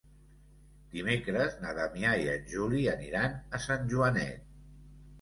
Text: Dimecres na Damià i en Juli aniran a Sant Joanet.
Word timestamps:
Dimecres 0.95 1.59
na 1.67 1.75
Damià 1.81 2.15
i 2.23 2.27
en 2.33 2.51
Juli 2.57 2.85
aniran 2.97 3.39
a 3.61 3.65
Sant 3.71 3.89
Joanet. 3.97 4.47